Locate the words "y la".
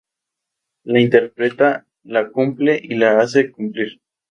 2.83-3.19